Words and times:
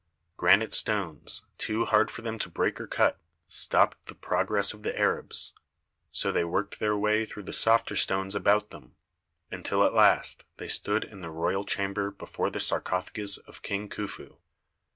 Granite 0.35 0.73
stones, 0.73 1.43
too 1.59 1.85
hard 1.85 2.09
for 2.09 2.23
them 2.23 2.39
to 2.39 2.49
break 2.49 2.81
or 2.81 2.87
to 2.87 2.95
cut, 2.97 3.21
stopped 3.47 4.07
the 4.07 4.15
progress 4.15 4.73
of 4.73 4.81
the 4.81 4.97
Arabs, 4.97 5.53
so 6.09 6.31
they 6.31 6.43
worked 6.43 6.79
their 6.79 6.97
way 6.97 7.17
24 7.23 7.23
THE 7.23 7.27
SEVEN 7.27 7.33
WONDERS 7.33 7.33
through 7.33 7.43
the 7.43 7.53
softer 7.83 7.95
stones 7.95 8.33
about 8.33 8.69
them, 8.71 8.95
until 9.51 9.83
at 9.83 9.93
last 9.93 10.43
they 10.57 10.67
stood 10.67 11.03
in 11.03 11.21
the 11.21 11.29
royal 11.29 11.65
chamber 11.65 12.09
before 12.09 12.49
the 12.49 12.59
sar 12.59 12.81
cophagus 12.81 13.37
of 13.45 13.61
King 13.61 13.89
Khufu. 13.89 14.37